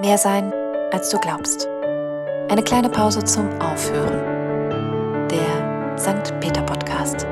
Mehr 0.00 0.18
sein, 0.18 0.52
als 0.90 1.08
du 1.10 1.20
glaubst. 1.20 1.68
Eine 2.48 2.64
kleine 2.64 2.88
Pause 2.88 3.22
zum 3.22 3.48
Aufhören. 3.60 4.18
Der 5.30 5.96
St. 5.96 6.34
Peter 6.40 6.62
Podcast. 6.62 7.28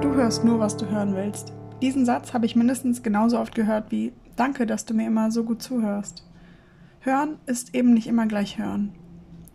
Du 0.00 0.14
hörst 0.14 0.44
nur, 0.44 0.60
was 0.60 0.76
du 0.76 0.88
hören 0.88 1.16
willst. 1.16 1.52
Diesen 1.82 2.06
Satz 2.06 2.32
habe 2.32 2.46
ich 2.46 2.54
mindestens 2.54 3.02
genauso 3.02 3.40
oft 3.40 3.56
gehört 3.56 3.90
wie 3.90 4.12
Danke, 4.36 4.66
dass 4.66 4.84
du 4.84 4.94
mir 4.94 5.08
immer 5.08 5.32
so 5.32 5.42
gut 5.42 5.60
zuhörst. 5.60 6.24
Hören 7.00 7.38
ist 7.46 7.74
eben 7.74 7.92
nicht 7.92 8.06
immer 8.06 8.26
gleich 8.26 8.56
hören. 8.56 8.94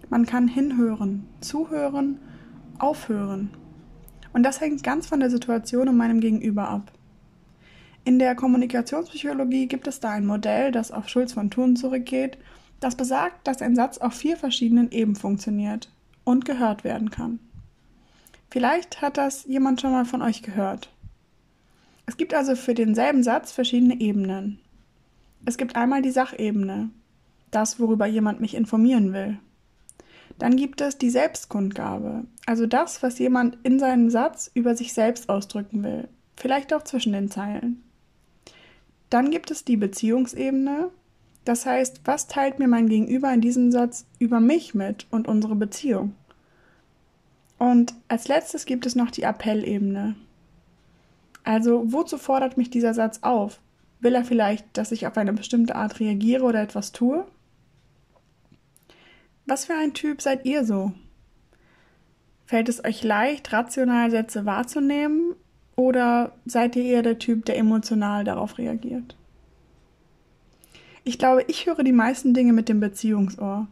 Man 0.09 0.25
kann 0.25 0.49
hinhören, 0.49 1.25
zuhören, 1.39 2.19
aufhören. 2.79 3.49
Und 4.33 4.43
das 4.43 4.59
hängt 4.59 4.83
ganz 4.83 5.07
von 5.07 5.21
der 5.21 5.29
Situation 5.29 5.87
und 5.87 5.95
meinem 5.95 6.19
Gegenüber 6.19 6.67
ab. 6.67 6.91
In 8.03 8.17
der 8.17 8.35
Kommunikationspsychologie 8.35 9.67
gibt 9.67 9.87
es 9.87 9.99
da 9.99 10.11
ein 10.11 10.25
Modell, 10.25 10.71
das 10.71 10.91
auf 10.91 11.07
Schulz 11.07 11.33
von 11.33 11.51
Thun 11.51 11.75
zurückgeht, 11.75 12.37
das 12.79 12.95
besagt, 12.95 13.47
dass 13.47 13.61
ein 13.61 13.75
Satz 13.75 13.99
auf 13.99 14.13
vier 14.13 14.37
verschiedenen 14.37 14.91
Ebenen 14.91 15.15
funktioniert 15.15 15.89
und 16.23 16.45
gehört 16.45 16.83
werden 16.83 17.11
kann. 17.11 17.39
Vielleicht 18.49 19.01
hat 19.01 19.17
das 19.17 19.45
jemand 19.45 19.79
schon 19.79 19.91
mal 19.91 20.05
von 20.05 20.21
euch 20.21 20.41
gehört. 20.41 20.89
Es 22.07 22.17
gibt 22.17 22.33
also 22.33 22.55
für 22.55 22.73
denselben 22.73 23.23
Satz 23.23 23.51
verschiedene 23.51 24.01
Ebenen. 24.01 24.59
Es 25.45 25.57
gibt 25.57 25.75
einmal 25.75 26.01
die 26.01 26.11
Sachebene, 26.11 26.89
das, 27.51 27.79
worüber 27.79 28.07
jemand 28.07 28.41
mich 28.41 28.55
informieren 28.55 29.13
will. 29.13 29.37
Dann 30.39 30.55
gibt 30.55 30.81
es 30.81 30.97
die 30.97 31.11
Selbstkundgabe, 31.11 32.25
also 32.47 32.65
das, 32.65 33.03
was 33.03 33.19
jemand 33.19 33.59
in 33.63 33.77
seinem 33.77 34.09
Satz 34.09 34.49
über 34.55 34.75
sich 34.75 34.93
selbst 34.93 35.29
ausdrücken 35.29 35.83
will, 35.83 36.07
vielleicht 36.35 36.73
auch 36.73 36.83
zwischen 36.83 37.13
den 37.13 37.29
Zeilen. 37.29 37.83
Dann 39.11 39.29
gibt 39.29 39.51
es 39.51 39.65
die 39.65 39.77
Beziehungsebene. 39.77 40.89
Das 41.43 41.65
heißt, 41.65 42.01
was 42.05 42.27
teilt 42.27 42.59
mir 42.59 42.67
mein 42.67 42.87
Gegenüber 42.87 43.31
in 43.31 43.41
diesem 43.41 43.71
Satz 43.71 44.05
über 44.19 44.39
mich 44.39 44.73
mit 44.73 45.05
und 45.11 45.27
unsere 45.27 45.55
Beziehung? 45.55 46.15
Und 47.59 47.93
als 48.07 48.27
letztes 48.27 48.65
gibt 48.65 48.85
es 48.85 48.95
noch 48.95 49.11
die 49.11 49.23
Appellebene. 49.23 50.15
Also, 51.43 51.91
wozu 51.91 52.17
fordert 52.17 52.57
mich 52.57 52.69
dieser 52.69 52.93
Satz 52.93 53.19
auf? 53.21 53.59
Will 53.99 54.15
er 54.15 54.23
vielleicht, 54.23 54.65
dass 54.77 54.91
ich 54.91 55.05
auf 55.05 55.17
eine 55.17 55.33
bestimmte 55.33 55.75
Art 55.75 55.99
reagiere 55.99 56.45
oder 56.45 56.61
etwas 56.61 56.91
tue? 56.91 57.27
Was 59.45 59.65
für 59.65 59.73
ein 59.73 59.93
Typ 59.93 60.21
seid 60.21 60.45
ihr 60.45 60.63
so? 60.63 60.93
Fällt 62.45 62.69
es 62.69 62.83
euch 62.83 63.03
leicht, 63.03 63.51
rational 63.51 64.09
Sätze 64.09 64.45
wahrzunehmen 64.45 65.35
oder 65.75 66.33
seid 66.45 66.75
ihr 66.75 66.83
eher 66.83 67.03
der 67.03 67.19
Typ, 67.19 67.45
der 67.45 67.57
emotional 67.57 68.23
darauf 68.23 68.57
reagiert? 68.57 69.15
Ich 71.03 71.17
glaube, 71.17 71.43
ich 71.47 71.65
höre 71.65 71.83
die 71.83 71.91
meisten 71.91 72.33
Dinge 72.33 72.53
mit 72.53 72.69
dem 72.69 72.79
Beziehungsohr. 72.79 73.67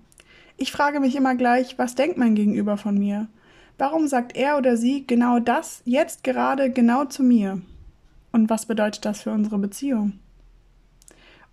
Ich 0.57 0.71
frage 0.71 0.99
mich 0.99 1.15
immer 1.15 1.35
gleich, 1.35 1.77
was 1.77 1.95
denkt 1.95 2.17
mein 2.17 2.35
Gegenüber 2.35 2.77
von 2.77 2.97
mir? 2.97 3.27
Warum 3.77 4.07
sagt 4.07 4.35
er 4.35 4.57
oder 4.57 4.75
sie 4.75 5.05
genau 5.05 5.39
das 5.39 5.81
jetzt 5.85 6.23
gerade 6.23 6.71
genau 6.71 7.05
zu 7.05 7.23
mir? 7.23 7.61
Und 8.31 8.49
was 8.49 8.65
bedeutet 8.65 9.05
das 9.05 9.21
für 9.21 9.31
unsere 9.31 9.57
Beziehung? 9.57 10.19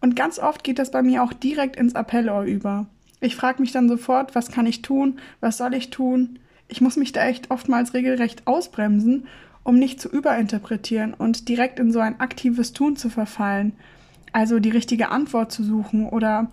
Und 0.00 0.16
ganz 0.16 0.38
oft 0.38 0.64
geht 0.64 0.78
das 0.78 0.90
bei 0.90 1.02
mir 1.02 1.22
auch 1.22 1.32
direkt 1.32 1.76
ins 1.76 1.94
Appellohr 1.94 2.42
über. 2.42 2.86
Ich 3.20 3.36
frage 3.36 3.60
mich 3.60 3.72
dann 3.72 3.88
sofort, 3.88 4.34
was 4.34 4.50
kann 4.50 4.66
ich 4.66 4.82
tun? 4.82 5.18
Was 5.40 5.56
soll 5.56 5.74
ich 5.74 5.90
tun? 5.90 6.38
Ich 6.68 6.80
muss 6.80 6.96
mich 6.96 7.12
da 7.12 7.24
echt 7.26 7.50
oftmals 7.50 7.94
regelrecht 7.94 8.46
ausbremsen 8.46 9.26
um 9.66 9.80
nicht 9.80 10.00
zu 10.00 10.08
überinterpretieren 10.08 11.12
und 11.12 11.48
direkt 11.48 11.80
in 11.80 11.90
so 11.90 11.98
ein 11.98 12.20
aktives 12.20 12.72
Tun 12.72 12.94
zu 12.94 13.10
verfallen, 13.10 13.72
also 14.32 14.60
die 14.60 14.70
richtige 14.70 15.10
Antwort 15.10 15.50
zu 15.50 15.64
suchen 15.64 16.08
oder 16.08 16.48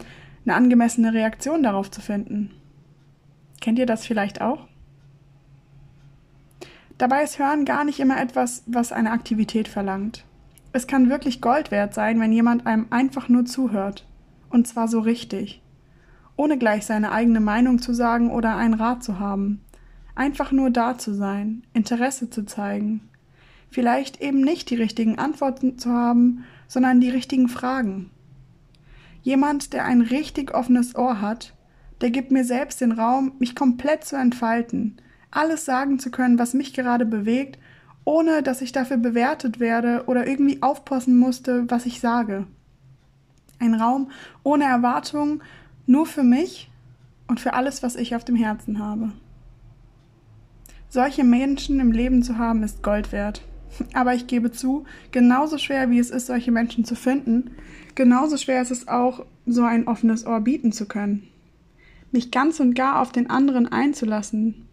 eine 0.45 0.55
angemessene 0.55 1.14
Reaktion 1.14 1.61
darauf 1.61 1.92
zu 1.92 2.02
finden. 2.02 2.50
Kennt 3.61 3.77
ihr 3.77 3.86
das 3.86 4.08
vielleicht 4.08 4.42
auch? 4.42 4.67
Dabei 6.98 7.21
ist 7.23 7.38
Hören 7.38 7.65
gar 7.65 7.83
nicht 7.83 7.99
immer 7.99 8.20
etwas, 8.20 8.64
was 8.65 8.92
eine 8.92 9.11
Aktivität 9.11 9.67
verlangt. 9.67 10.26
Es 10.71 10.88
kann 10.88 11.11
wirklich 11.11 11.39
Gold 11.39 11.70
wert 11.70 11.93
sein, 11.93 12.20
wenn 12.20 12.33
jemand 12.33 12.65
einem 12.65 12.88
einfach 12.89 13.30
nur 13.30 13.45
zuhört. 13.45 14.08
Und 14.49 14.67
zwar 14.67 14.88
so 14.88 14.99
richtig. 14.99 15.61
Ohne 16.36 16.58
gleich 16.58 16.88
seine 16.88 17.11
eigene 17.11 17.42
Meinung 17.42 17.77
zu 17.77 17.93
sagen 17.93 18.32
oder 18.32 18.55
einen 18.55 18.73
Rat 18.73 19.04
zu 19.04 19.20
haben. 19.20 19.63
Einfach 20.16 20.52
nur 20.52 20.70
da 20.70 20.98
zu 20.98 21.14
sein, 21.14 21.64
Interesse 21.74 22.30
zu 22.30 22.46
zeigen. 22.46 23.02
Vielleicht 23.72 24.22
eben 24.22 24.42
nicht 24.42 24.70
die 24.70 24.76
richtigen 24.76 25.18
Antworten 25.18 25.80
zu 25.80 25.90
haben, 25.90 26.44
sondern 26.68 27.02
die 27.02 27.10
richtigen 27.10 27.50
Fragen. 27.50 28.12
Jemand, 29.24 29.74
der 29.74 29.86
ein 29.86 30.02
richtig 30.02 30.54
offenes 30.54 30.96
Ohr 30.96 31.22
hat, 31.22 31.54
der 32.02 32.12
gibt 32.12 32.32
mir 32.32 32.44
selbst 32.44 32.82
den 32.82 32.92
Raum, 32.92 33.32
mich 33.40 33.56
komplett 33.56 34.04
zu 34.04 34.16
entfalten, 34.16 34.98
alles 35.32 35.66
sagen 35.66 35.98
zu 35.98 36.12
können, 36.12 36.38
was 36.38 36.54
mich 36.54 36.74
gerade 36.74 37.06
bewegt, 37.06 37.58
ohne 38.06 38.44
dass 38.44 38.62
ich 38.62 38.72
dafür 38.72 38.98
bewertet 38.98 39.60
werde 39.60 40.04
oder 40.08 40.28
irgendwie 40.28 40.62
aufpassen 40.62 41.18
musste, 41.18 41.70
was 41.72 41.86
ich 41.86 42.00
sage. 42.00 42.45
Ein 43.60 43.74
Raum 43.74 44.12
ohne 44.44 44.66
Erwartungen, 44.66 45.42
nur 45.86 46.06
für 46.06 46.24
mich 46.24 46.70
und 47.28 47.40
für 47.40 47.54
alles, 47.54 47.82
was 47.82 47.95
ich 47.95 48.16
auf 48.16 48.26
dem 48.26 48.36
Herzen 48.36 48.80
habe. 48.80 49.12
Solche 50.93 51.23
Menschen 51.23 51.80
im 51.80 51.92
Leben 51.92 52.21
zu 52.21 52.37
haben, 52.37 52.61
ist 52.61 52.83
Gold 52.83 53.11
wert. 53.11 53.42
Aber 53.93 54.14
ich 54.14 54.27
gebe 54.27 54.52
zu, 54.52 54.86
genauso 55.09 55.58
schwer 55.58 55.89
wie 55.89 55.98
es 55.98 56.11
ist, 56.11 56.27
solche 56.27 56.52
Menschen 56.52 56.86
zu 56.86 56.95
finden, 56.95 57.49
genauso 57.95 58.37
schwer 58.37 58.61
ist 58.61 58.70
es 58.70 58.87
auch, 58.87 59.26
so 59.48 59.64
ein 59.64 59.87
offenes 59.87 60.27
Ohr 60.27 60.39
bieten 60.42 60.71
zu 60.71 60.86
können. 60.86 61.27
Mich 62.11 62.30
ganz 62.30 62.59
und 62.59 62.76
gar 62.76 63.02
auf 63.02 63.11
den 63.11 63.27
anderen 63.32 63.67
einzulassen. 63.67 64.67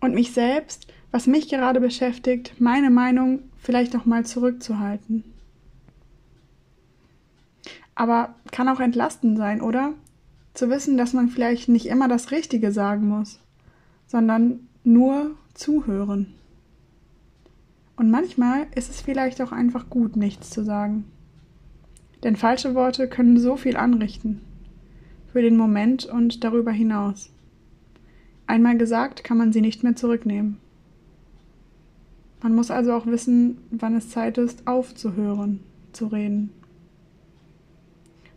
Und 0.00 0.14
mich 0.14 0.32
selbst, 0.32 0.88
was 1.12 1.28
mich 1.28 1.48
gerade 1.48 1.78
beschäftigt, 1.78 2.54
meine 2.58 2.90
Meinung 2.90 3.38
vielleicht 3.56 3.94
auch 3.94 4.06
mal 4.06 4.26
zurückzuhalten. 4.26 5.22
Aber 7.94 8.34
kann 8.50 8.68
auch 8.68 8.80
entlastend 8.80 9.38
sein, 9.38 9.60
oder? 9.60 9.92
Zu 10.54 10.70
wissen, 10.70 10.96
dass 10.96 11.12
man 11.12 11.28
vielleicht 11.28 11.68
nicht 11.68 11.86
immer 11.86 12.08
das 12.08 12.32
Richtige 12.32 12.72
sagen 12.72 13.06
muss, 13.06 13.38
sondern 14.08 14.66
nur 14.84 15.32
zuhören. 15.54 16.34
Und 17.96 18.10
manchmal 18.10 18.66
ist 18.74 18.88
es 18.88 19.00
vielleicht 19.00 19.42
auch 19.42 19.52
einfach 19.52 19.90
gut, 19.90 20.16
nichts 20.16 20.50
zu 20.50 20.64
sagen. 20.64 21.04
Denn 22.22 22.36
falsche 22.36 22.74
Worte 22.74 23.08
können 23.08 23.38
so 23.38 23.56
viel 23.56 23.76
anrichten. 23.76 24.40
Für 25.32 25.42
den 25.42 25.56
Moment 25.56 26.06
und 26.06 26.42
darüber 26.44 26.72
hinaus. 26.72 27.30
Einmal 28.46 28.76
gesagt, 28.78 29.22
kann 29.22 29.38
man 29.38 29.52
sie 29.52 29.60
nicht 29.60 29.84
mehr 29.84 29.96
zurücknehmen. 29.96 30.56
Man 32.42 32.54
muss 32.54 32.70
also 32.70 32.94
auch 32.94 33.06
wissen, 33.06 33.58
wann 33.70 33.94
es 33.94 34.08
Zeit 34.08 34.38
ist, 34.38 34.66
aufzuhören, 34.66 35.60
zu 35.92 36.06
reden. 36.06 36.50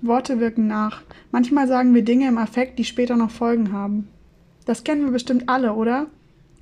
Worte 0.02 0.42
wirken 0.42 0.68
nach. 0.68 1.02
Manchmal 1.32 1.68
sagen 1.68 1.94
wir 1.94 2.04
Dinge 2.04 2.28
im 2.28 2.38
Affekt, 2.38 2.78
die 2.78 2.84
später 2.84 3.16
noch 3.16 3.32
Folgen 3.32 3.72
haben. 3.72 4.10
Das 4.66 4.84
kennen 4.84 5.06
wir 5.06 5.12
bestimmt 5.12 5.48
alle, 5.48 5.74
oder? 5.74 6.08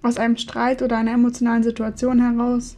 Aus 0.04 0.18
einem 0.18 0.38
Streit 0.38 0.82
oder 0.82 0.98
einer 0.98 1.14
emotionalen 1.14 1.64
Situation 1.64 2.20
heraus. 2.20 2.78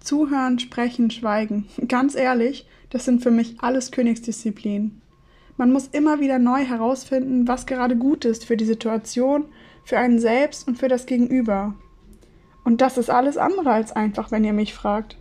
Zuhören, 0.00 0.58
sprechen, 0.58 1.10
schweigen. 1.10 1.66
Ganz 1.88 2.14
ehrlich, 2.14 2.66
das 2.90 3.04
sind 3.04 3.22
für 3.22 3.30
mich 3.30 3.56
alles 3.60 3.90
Königsdisziplinen. 3.90 5.00
Man 5.56 5.72
muss 5.72 5.86
immer 5.88 6.20
wieder 6.20 6.38
neu 6.38 6.64
herausfinden, 6.64 7.46
was 7.46 7.66
gerade 7.66 7.96
gut 7.96 8.24
ist 8.24 8.44
für 8.44 8.56
die 8.56 8.64
Situation, 8.64 9.44
für 9.84 9.98
einen 9.98 10.18
selbst 10.18 10.66
und 10.66 10.78
für 10.78 10.88
das 10.88 11.06
Gegenüber. 11.06 11.74
Und 12.64 12.80
das 12.80 12.98
ist 12.98 13.10
alles 13.10 13.36
andere 13.36 13.70
als 13.70 13.92
einfach, 13.92 14.30
wenn 14.30 14.44
ihr 14.44 14.52
mich 14.52 14.74
fragt. 14.74 15.16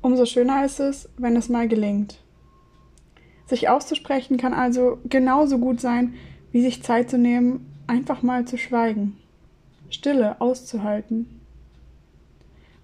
Umso 0.00 0.26
schöner 0.26 0.64
ist 0.64 0.78
es, 0.78 1.08
wenn 1.16 1.34
es 1.34 1.48
mal 1.48 1.66
gelingt. 1.66 2.22
Sich 3.46 3.68
auszusprechen 3.68 4.36
kann 4.36 4.54
also 4.54 4.98
genauso 5.08 5.58
gut 5.58 5.80
sein, 5.80 6.14
wie 6.52 6.62
sich 6.62 6.82
Zeit 6.82 7.10
zu 7.10 7.18
nehmen, 7.18 7.66
einfach 7.86 8.22
mal 8.22 8.44
zu 8.44 8.58
schweigen. 8.58 9.16
Stille 9.90 10.40
auszuhalten. 10.40 11.40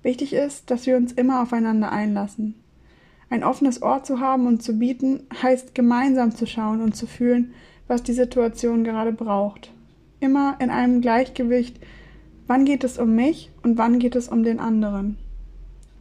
Wichtig 0.02 0.32
ist, 0.32 0.70
dass 0.70 0.87
wir 0.87 0.96
uns 0.96 1.12
immer 1.12 1.43
aufeinander 1.43 1.93
einlassen. 1.93 2.54
Ein 3.31 3.44
offenes 3.44 3.82
Ohr 3.82 4.02
zu 4.02 4.20
haben 4.20 4.46
und 4.46 4.62
zu 4.62 4.78
bieten, 4.78 5.26
heißt 5.43 5.75
gemeinsam 5.75 6.34
zu 6.34 6.46
schauen 6.46 6.82
und 6.82 6.94
zu 6.94 7.06
fühlen, 7.06 7.54
was 7.87 8.02
die 8.02 8.12
Situation 8.12 8.84
gerade 8.84 9.12
braucht. 9.12 9.72
Immer 10.20 10.56
in 10.60 10.70
einem 10.70 11.00
Gleichgewicht, 11.00 11.81
wann 12.46 12.64
geht 12.64 12.84
es 12.84 12.99
um 12.99 13.14
mich 13.14 13.50
und 13.62 13.78
wann 13.78 13.98
geht 13.98 14.16
es 14.16 14.28
um 14.28 14.43
den 14.43 14.60
anderen. 14.60 15.16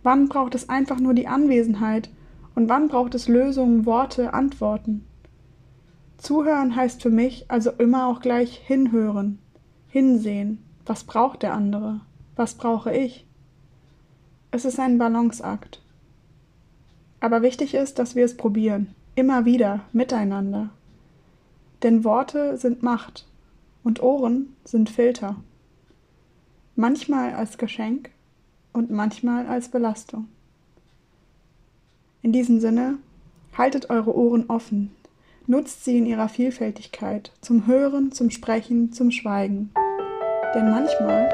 Wann 0.04 0.27
braucht 0.27 0.56
es 0.56 0.68
einfach 0.68 1.00
nur 1.00 1.13
die 1.13 1.27
Anwesenheit 1.27 2.09
und 2.56 2.69
wann 2.69 2.88
braucht 2.88 3.15
es 3.15 3.27
Lösungen, 3.27 3.86
Worte, 3.86 4.33
Antworten. 4.33 5.06
Zuhören 6.18 6.75
heißt 6.75 7.01
für 7.01 7.09
mich 7.09 7.45
also 7.50 7.71
immer 7.71 8.07
auch 8.07 8.19
gleich 8.19 8.56
hinhören, 8.65 9.39
hinsehen, 9.88 10.59
was 10.86 11.04
braucht 11.04 11.44
der 11.44 11.54
andere? 11.54 12.01
Was 12.36 12.56
brauche 12.56 12.95
ich? 12.95 13.25
Es 14.51 14.66
ist 14.66 14.80
ein 14.80 14.98
Balanceakt. 14.98 15.81
Aber 17.19 17.42
wichtig 17.42 17.74
ist, 17.74 18.00
dass 18.00 18.16
wir 18.16 18.25
es 18.25 18.36
probieren. 18.36 18.95
immer 19.16 19.45
wieder 19.45 19.81
miteinander. 19.92 20.69
Denn 21.83 22.04
Worte 22.04 22.57
sind 22.57 22.81
Macht 22.81 23.28
und 23.83 24.01
Ohren 24.01 24.56
sind 24.63 24.89
Filter. 24.89 25.36
Manchmal 26.75 27.33
als 27.33 27.57
Geschenk 27.57 28.10
und 28.74 28.89
manchmal 28.89 29.48
als 29.48 29.69
Belastung. 29.69 30.28
In 32.22 32.31
diesem 32.31 32.60
Sinne, 32.60 33.00
haltet 33.57 33.89
eure 33.89 34.16
Ohren 34.16 34.50
offen, 34.50 34.92
nutzt 35.48 35.83
sie 35.83 35.98
in 35.98 36.06
ihrer 36.06 36.30
Vielfältigkeit 36.30 37.31
zum 37.42 37.68
Hören, 37.68 38.12
zum 38.12 38.30
Sprechen, 38.30 38.94
zum 38.94 39.12
Schweigen. 39.12 39.72
Denn 40.53 40.69
manchmal 40.69 41.30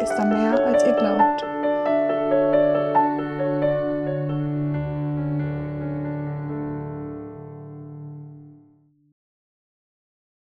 ist 0.00 0.14
da 0.16 0.24
mehr, 0.24 0.64
als 0.64 0.84
ihr 0.84 0.92
glaubt. 0.92 1.44